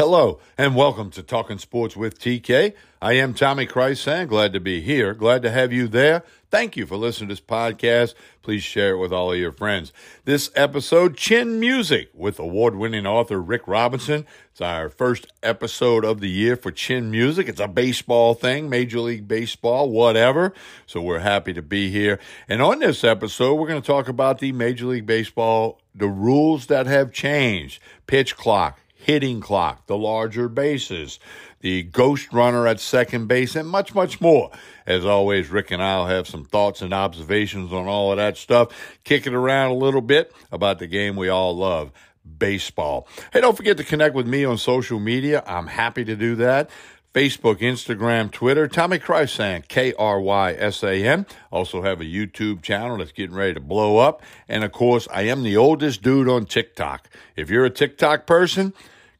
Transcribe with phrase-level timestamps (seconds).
[0.00, 2.72] Hello and welcome to Talking Sports with TK.
[3.02, 4.28] I am Tommy Krysan.
[4.28, 5.12] Glad to be here.
[5.12, 6.24] Glad to have you there.
[6.50, 8.14] Thank you for listening to this podcast.
[8.40, 9.92] Please share it with all of your friends.
[10.24, 14.24] This episode, Chin Music, with award winning author Rick Robinson.
[14.52, 17.46] It's our first episode of the year for Chin Music.
[17.46, 20.54] It's a baseball thing, Major League Baseball, whatever.
[20.86, 22.18] So we're happy to be here.
[22.48, 26.68] And on this episode, we're going to talk about the Major League Baseball, the rules
[26.68, 31.18] that have changed, pitch clock, hitting clock, the larger bases,
[31.60, 34.50] the ghost runner at second base, and much, much more.
[34.86, 38.98] As always, Rick and I'll have some thoughts and observations on all of that stuff,
[39.04, 41.92] kick it around a little bit about the game we all love.
[42.38, 43.08] Baseball.
[43.32, 45.42] Hey, don't forget to connect with me on social media.
[45.46, 46.70] I'm happy to do that.
[47.12, 48.68] Facebook, Instagram, Twitter.
[48.68, 51.26] Tommy Krysan, K R Y S A N.
[51.50, 54.22] Also have a YouTube channel that's getting ready to blow up.
[54.48, 57.08] And of course, I am the oldest dude on TikTok.
[57.34, 58.72] If you're a TikTok person,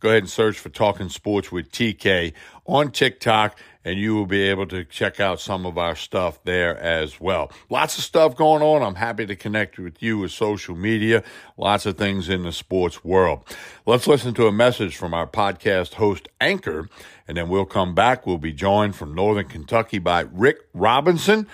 [0.00, 2.32] go ahead and search for Talking Sports with TK
[2.66, 6.76] on TikTok, and you will be able to check out some of our stuff there
[6.78, 7.50] as well.
[7.70, 8.82] Lots of stuff going on.
[8.82, 11.22] I'm happy to connect with you with social media.
[11.56, 13.44] Lots of things in the sports world.
[13.86, 16.88] Let's listen to a message from our podcast host, Anchor,
[17.28, 18.26] and then we'll come back.
[18.26, 21.46] We'll be joined from Northern Kentucky by Rick Robinson.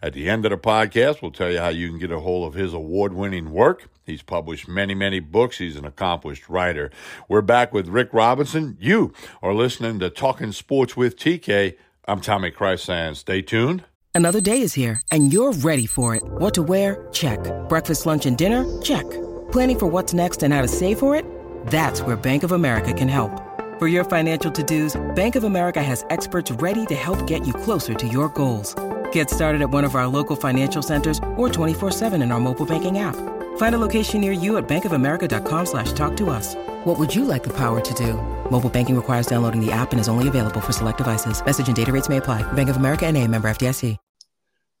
[0.00, 2.46] At the end of the podcast, we'll tell you how you can get a hold
[2.46, 3.88] of his award winning work.
[4.04, 5.58] He's published many, many books.
[5.58, 6.92] He's an accomplished writer.
[7.28, 8.76] We're back with Rick Robinson.
[8.80, 11.76] You are listening to Talking Sports with TK.
[12.06, 13.16] I'm Tommy Krysan.
[13.16, 13.84] Stay tuned.
[14.14, 16.22] Another day is here, and you're ready for it.
[16.24, 17.08] What to wear?
[17.12, 17.40] Check.
[17.68, 18.64] Breakfast, lunch, and dinner?
[18.80, 19.04] Check.
[19.50, 21.24] Planning for what's next and how to save for it?
[21.66, 23.32] That's where Bank of America can help.
[23.80, 27.52] For your financial to dos, Bank of America has experts ready to help get you
[27.52, 28.74] closer to your goals.
[29.12, 32.98] Get started at one of our local financial centers or 24-7 in our mobile banking
[32.98, 33.14] app.
[33.58, 36.56] Find a location near you at bankofamerica.com slash talk to us.
[36.84, 38.14] What would you like the power to do?
[38.50, 41.40] Mobile banking requires downloading the app and is only available for select devices.
[41.44, 42.42] Message and data rates may apply.
[42.54, 43.96] Bank of America and a member FDIC.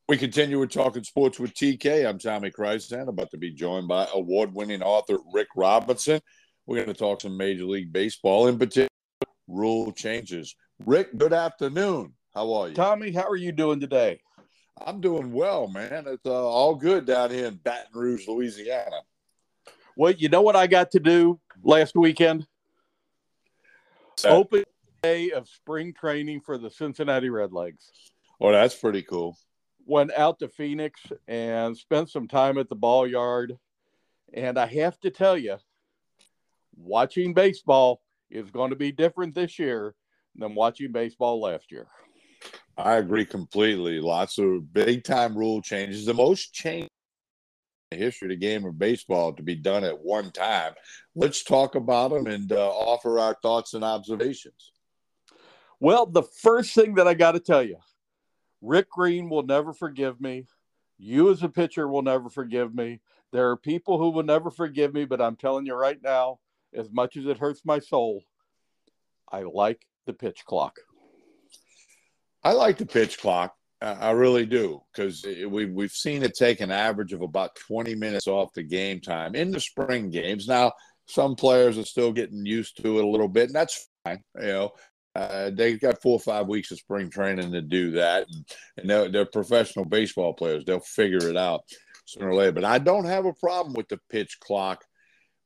[0.08, 2.08] We continue with Talking Sports with TK.
[2.08, 6.22] I'm Tommy Krysan, about to be joined by award-winning author Rick Robinson.
[6.64, 8.88] We're going to talk some Major League Baseball, in particular,
[9.48, 10.56] rule changes.
[10.86, 12.14] Rick, good afternoon.
[12.38, 12.74] How are you?
[12.74, 14.20] Tommy, how are you doing today?
[14.86, 16.04] I'm doing well, man.
[16.06, 19.00] It's uh, all good down here in Baton Rouge, Louisiana.
[19.96, 22.46] Well, you know what I got to do last weekend?
[24.24, 24.62] Open
[25.02, 27.90] day of spring training for the Cincinnati Redlegs.
[28.40, 29.36] Oh, that's pretty cool.
[29.84, 33.58] Went out to Phoenix and spent some time at the ball yard.
[34.32, 35.56] And I have to tell you,
[36.76, 38.00] watching baseball
[38.30, 39.96] is going to be different this year
[40.36, 41.88] than watching baseball last year.
[42.78, 44.00] I agree completely.
[44.00, 46.06] Lots of big time rule changes.
[46.06, 46.88] The most change
[47.90, 50.74] in the history of the game of baseball to be done at one time.
[51.16, 54.72] Let's talk about them and uh, offer our thoughts and observations.
[55.80, 57.78] Well, the first thing that I got to tell you,
[58.62, 60.46] Rick Green will never forgive me.
[60.98, 63.00] You as a pitcher will never forgive me.
[63.32, 66.38] There are people who will never forgive me, but I'm telling you right now,
[66.72, 68.22] as much as it hurts my soul,
[69.30, 70.76] I like the pitch clock.
[72.42, 73.54] I like the pitch clock.
[73.80, 78.26] I really do because we've we've seen it take an average of about 20 minutes
[78.26, 80.48] off the game time in the spring games.
[80.48, 80.72] Now,
[81.06, 84.22] some players are still getting used to it a little bit, and that's fine.
[84.34, 84.70] You know,
[85.14, 88.44] uh, they've got four or five weeks of spring training to do that, and,
[88.76, 90.64] and they're, they're professional baseball players.
[90.64, 91.62] They'll figure it out
[92.04, 92.52] sooner or later.
[92.52, 94.84] But I don't have a problem with the pitch clock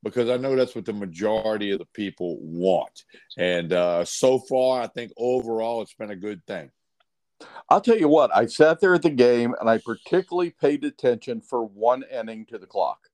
[0.02, 3.04] because I know that's what the majority of the people want.
[3.38, 6.70] And uh, so far, I think overall it's been a good thing.
[7.72, 11.40] I'll tell you what, I sat there at the game and I particularly paid attention
[11.40, 13.08] for one inning to the clock.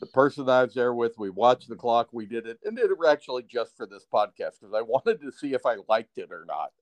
[0.00, 2.90] The person I was there with, we watched the clock, we did it, and did
[2.90, 6.32] it actually just for this podcast because I wanted to see if I liked it
[6.32, 6.72] or not.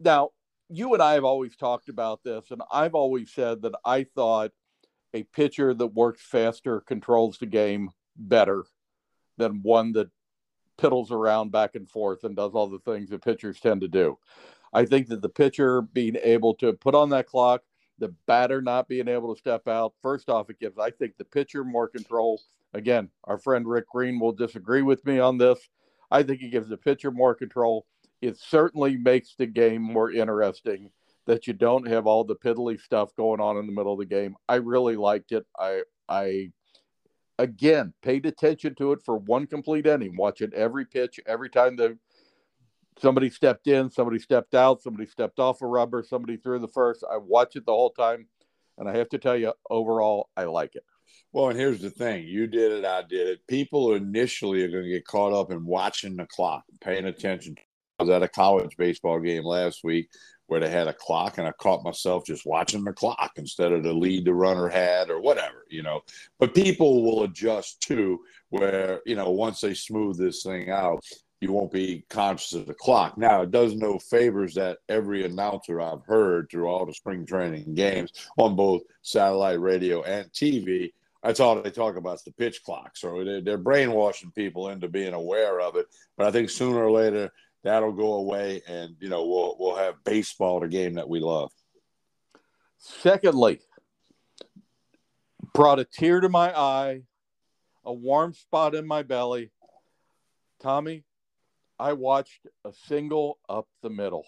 [0.00, 0.30] Now,
[0.68, 4.50] you and I have always talked about this, and I've always said that I thought
[5.12, 8.64] a pitcher that works faster controls the game better
[9.36, 10.10] than one that
[10.76, 14.18] piddles around back and forth and does all the things that pitchers tend to do.
[14.74, 17.62] I think that the pitcher being able to put on that clock,
[17.98, 21.24] the batter not being able to step out, first off, it gives, I think, the
[21.24, 22.40] pitcher more control.
[22.74, 25.58] Again, our friend Rick Green will disagree with me on this.
[26.10, 27.86] I think it gives the pitcher more control.
[28.20, 30.90] It certainly makes the game more interesting
[31.26, 34.04] that you don't have all the piddly stuff going on in the middle of the
[34.06, 34.34] game.
[34.48, 35.46] I really liked it.
[35.58, 36.50] I, I,
[37.38, 41.96] again, paid attention to it for one complete inning, watching every pitch, every time the
[42.98, 47.04] somebody stepped in, somebody stepped out, somebody stepped off a rubber, somebody threw the first.
[47.10, 48.26] I watch it the whole time,
[48.78, 50.84] and I have to tell you, overall, I like it.
[51.32, 53.46] Well, and here's the thing you did it, I did it.
[53.48, 57.56] People initially are going to get caught up in watching the clock, paying attention.
[57.98, 60.08] I was at a college baseball game last week
[60.46, 63.82] where they had a clock, and I caught myself just watching the clock instead of
[63.82, 66.02] the lead the runner had or whatever, you know.
[66.38, 68.20] But people will adjust too,
[68.50, 71.02] where, you know, once they smooth this thing out,
[71.44, 73.16] you won't be conscious of the clock.
[73.16, 77.74] Now, it does no favors that every announcer I've heard through all the spring training
[77.74, 80.92] games on both satellite radio and TV
[81.24, 82.98] that's all they talk about is the pitch clock.
[82.98, 85.86] So they're, they're, brainwashing people into being aware of it.
[86.18, 87.32] But I think sooner or later
[87.62, 91.50] that'll go away, and you know we'll we'll have baseball, the game that we love.
[92.76, 93.60] Secondly,
[95.54, 97.02] brought a tear to my eye,
[97.84, 99.50] a warm spot in my belly.
[100.60, 101.04] Tommy,
[101.78, 104.24] I watched a single up the middle.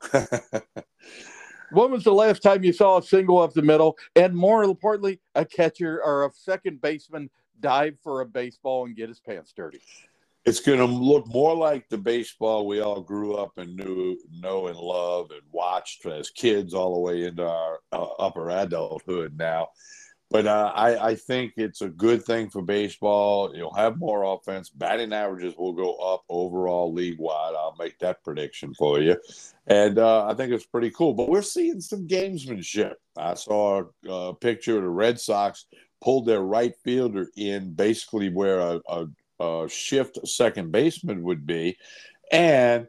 [0.12, 3.96] when was the last time you saw a single up the middle?
[4.16, 7.30] And more importantly, a catcher or a second baseman
[7.60, 9.80] dive for a baseball and get his pants dirty?
[10.44, 14.68] It's going to look more like the baseball we all grew up and knew, know,
[14.68, 19.68] and love and watched as kids all the way into our uh, upper adulthood now.
[20.30, 23.56] But uh, I, I, think it's a good thing for baseball.
[23.56, 24.68] You'll have more offense.
[24.68, 27.54] Batting averages will go up overall league wide.
[27.56, 29.16] I'll make that prediction for you.
[29.66, 31.14] And uh, I think it's pretty cool.
[31.14, 32.94] But we're seeing some gamesmanship.
[33.16, 35.64] I saw a, a, picture of the Red Sox
[36.02, 39.06] pulled their right fielder in basically where a, a,
[39.40, 41.78] a shift second baseman would be.
[42.30, 42.86] And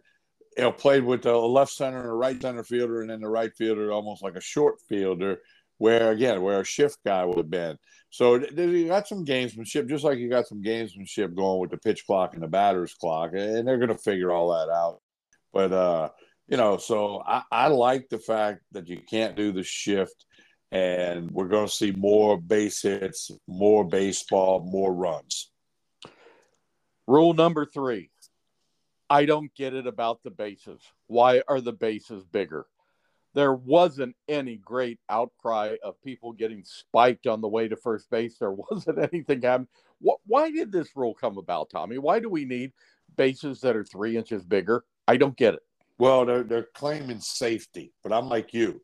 [0.58, 3.30] you know, played with the left center and a right center fielder, and then the
[3.30, 5.40] right fielder almost like a short fielder
[5.80, 7.78] where again where a shift guy would have been.
[8.12, 12.06] So you got some gamesmanship, just like you got some gamesmanship going with the pitch
[12.06, 15.00] clock and the batter's clock, and they're going to figure all that out.
[15.52, 16.10] But uh,
[16.48, 20.26] you know, so I, I like the fact that you can't do the shift,
[20.72, 25.52] and we're going to see more base hits, more baseball, more runs.
[27.08, 28.12] Rule number three.
[29.10, 30.82] I don't get it about the bases.
[31.08, 32.68] Why are the bases bigger?
[33.34, 38.38] There wasn't any great outcry of people getting spiked on the way to first base.
[38.38, 39.68] There wasn't anything happening.
[40.26, 41.98] Why did this rule come about, Tommy?
[41.98, 42.72] Why do we need
[43.18, 44.84] bases that are three inches bigger?
[45.08, 45.62] I don't get it.
[45.98, 48.82] Well, they're, they're claiming safety, but I'm like you.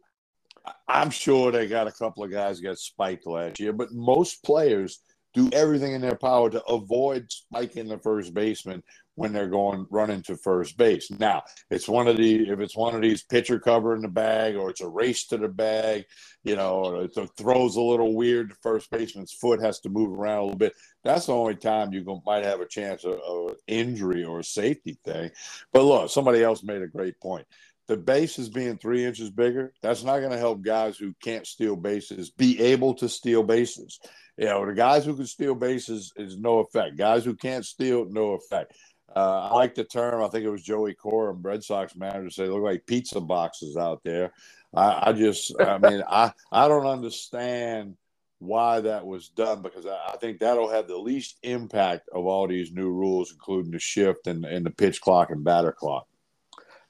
[0.88, 5.00] I'm sure they got a couple of guys got spiked last year, but most players
[5.34, 8.82] do everything in their power to avoid spiking the first baseman
[9.16, 11.10] when they're going running to first base.
[11.10, 14.56] Now, it's one of the if it's one of these pitcher cover in the bag
[14.56, 16.06] or it's a race to the bag,
[16.44, 18.52] you know, it throws a little weird.
[18.52, 20.74] The first baseman's foot has to move around a little bit.
[21.04, 25.32] That's the only time you might have a chance of, of injury or safety thing.
[25.72, 27.48] But look, somebody else made a great point.
[27.88, 31.76] The bases being three inches bigger, that's not going to help guys who can't steal
[31.76, 34.00] bases be able to steal bases.
[34.38, 36.98] You know, the guys who can steal bases is no effect.
[36.98, 38.74] Guys who can't steal, no effect.
[39.14, 40.24] Uh, I like the term.
[40.24, 44.02] I think it was Joey Corum, Red Sox manager, say look like pizza boxes out
[44.04, 44.32] there.
[44.74, 47.96] I, I just, I mean, I I don't understand
[48.40, 52.48] why that was done because I, I, think that'll have the least impact of all
[52.48, 56.08] these new rules, including the shift and, and the pitch clock and batter clock.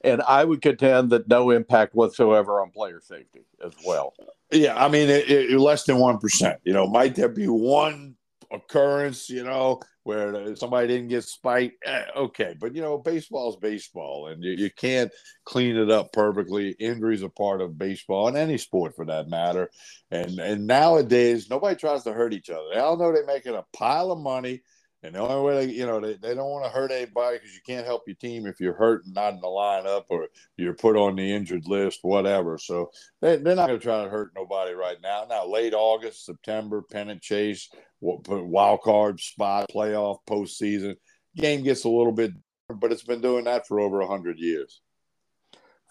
[0.02, 4.14] And I would contend that no impact whatsoever on player safety as well.
[4.50, 6.60] Yeah, I mean, it, it, less than one percent.
[6.64, 8.15] You know, might there be one
[8.52, 9.28] occurrence?
[9.28, 11.82] You know, where somebody didn't get spiked.
[11.84, 15.10] Eh, okay, but you know, baseball's baseball, and you, you can't
[15.44, 16.70] clean it up perfectly.
[16.78, 19.68] Injuries are part of baseball and any sport for that matter.
[20.10, 22.68] And and nowadays, nobody tries to hurt each other.
[22.72, 24.62] They all know they're making a pile of money.
[25.02, 27.54] And the only way they, you know, they, they don't want to hurt anybody because
[27.54, 30.26] you can't help your team if you're hurt and not in the lineup or
[30.56, 32.58] you're put on the injured list, whatever.
[32.58, 35.24] So they, they're not going to try to hurt nobody right now.
[35.28, 40.96] Now, late August, September, pennant chase, wild card spot, playoff, postseason.
[41.36, 42.32] Game gets a little bit,
[42.68, 44.80] but it's been doing that for over 100 years.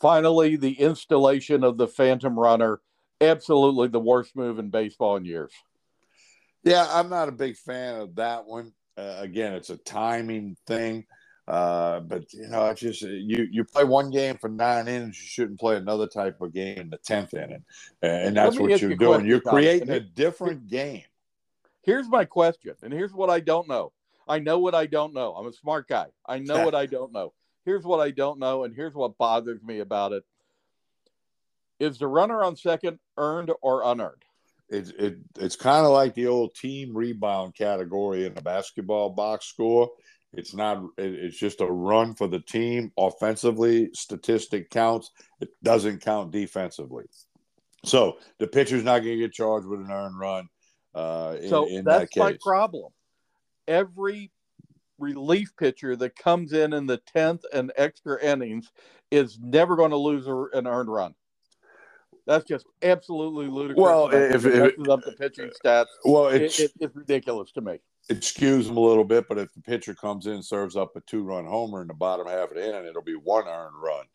[0.01, 2.79] Finally, the installation of the Phantom Runner.
[3.21, 5.53] Absolutely the worst move in baseball in years.
[6.63, 8.73] Yeah, I'm not a big fan of that one.
[8.97, 11.05] Uh, again, it's a timing thing.
[11.47, 15.27] Uh, but you know, it's just you you play one game for nine innings, you
[15.27, 17.63] shouldn't play another type of game in the tenth inning,
[18.01, 19.25] and that's what you're doing.
[19.25, 21.03] You're creating a different game.
[21.85, 23.91] Here's my question, and here's what I don't know.
[24.27, 25.35] I know what I don't know.
[25.35, 26.07] I'm a smart guy.
[26.25, 27.33] I know what I don't know.
[27.63, 30.23] Here's what I don't know, and here's what bothers me about it.
[31.79, 34.23] Is the runner on second earned or unearned?
[34.69, 39.45] It, it it's kind of like the old team rebound category in a basketball box
[39.45, 39.91] score.
[40.33, 40.83] It's not.
[40.97, 43.89] It's just a run for the team offensively.
[43.93, 45.11] Statistic counts.
[45.39, 47.05] It doesn't count defensively.
[47.85, 50.49] So the pitcher's not going to get charged with an earned run.
[50.95, 52.91] Uh, in, so in that's that my problem.
[53.67, 54.31] Every
[54.97, 58.71] relief pitcher that comes in in the tenth and extra innings
[59.11, 61.13] is never going to lose an earned run.
[62.25, 63.83] That's just absolutely ludicrous.
[63.83, 65.87] Well, if- it if- messes up the pitching stats.
[66.05, 67.79] Well, it's it, it's ridiculous to me.
[68.09, 71.01] it skews them a little bit, but if the pitcher comes in, serves up a
[71.01, 74.05] two-run homer in the bottom half of the inning, it'll be one earned run.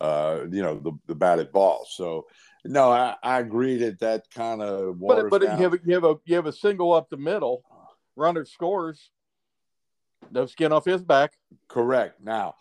[0.00, 1.86] Uh, you know, the the batted ball.
[1.90, 2.26] So,
[2.64, 5.58] no, I, I agree that that kind of But but down.
[5.58, 7.64] you have a, you have a you have a single up the middle,
[8.16, 9.10] runner scores,
[10.30, 11.32] no skin off his back.
[11.68, 12.20] Correct.
[12.22, 12.54] Now,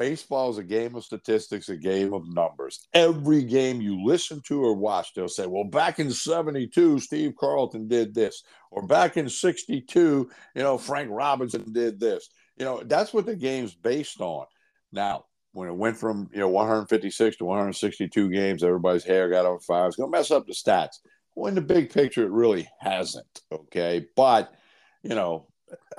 [0.00, 2.88] baseball is a game of statistics, a game of numbers.
[2.94, 7.86] Every game you listen to or watch, they'll say, well, back in 72, Steve Carlton
[7.86, 8.42] did this.
[8.70, 12.30] Or back in 62, you know, Frank Robinson did this.
[12.56, 14.46] You know, that's what the game's based on.
[14.90, 19.58] Now, when it went from, you know, 156 to 162 games, everybody's hair got on
[19.60, 19.86] fire.
[19.86, 20.98] It's going to mess up the stats.
[21.34, 23.40] Well, in the big picture, it really hasn't.
[23.50, 24.06] Okay.
[24.16, 24.52] But,
[25.02, 25.46] you know,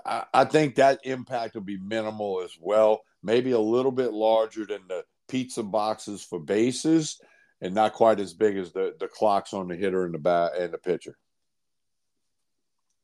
[0.05, 3.01] I, I think that impact will be minimal as well.
[3.23, 7.19] Maybe a little bit larger than the pizza boxes for bases,
[7.61, 10.53] and not quite as big as the, the clocks on the hitter and the bat
[10.57, 11.17] and the pitcher.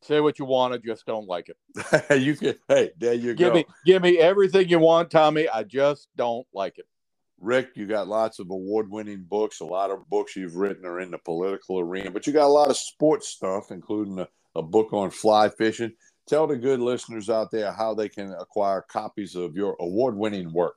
[0.01, 2.22] Say what you want, I just don't like it.
[2.22, 5.50] you can, hey, there you Give go, me give me everything you want, Tommy.
[5.50, 6.86] I just don't like it.
[7.39, 7.72] Rick.
[7.75, 9.60] You got lots of award-winning books.
[9.60, 12.48] A lot of books you've written are in the political arena, but you got a
[12.48, 15.94] lot of sports stuff, including a, a book on fly fishing.
[16.27, 20.75] Tell the good listeners out there how they can acquire copies of your award-winning work.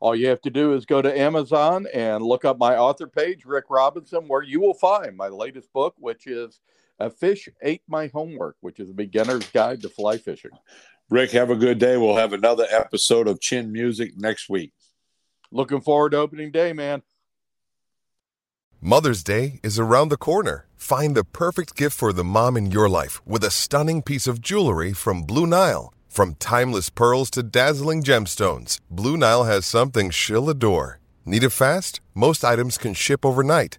[0.00, 3.46] All you have to do is go to Amazon and look up my author page,
[3.46, 6.60] Rick Robinson, where you will find my latest book, which is
[6.98, 10.52] A Fish Ate My Homework, which is a beginner's guide to fly fishing.
[11.10, 11.96] Rick, have a good day.
[11.96, 14.72] We'll have another episode of Chin Music next week.
[15.50, 17.02] Looking forward to opening day, man.
[18.80, 20.66] Mother's Day is around the corner.
[20.76, 24.40] Find the perfect gift for the mom in your life with a stunning piece of
[24.40, 25.94] jewelry from Blue Nile.
[26.08, 31.00] From timeless pearls to dazzling gemstones, Blue Nile has something she'll adore.
[31.24, 32.00] Need it fast?
[32.14, 33.78] Most items can ship overnight.